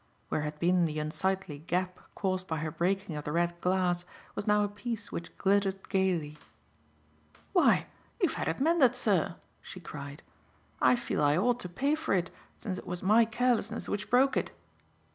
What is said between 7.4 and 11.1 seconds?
"Why, you've had it mended, sir," she cried. "I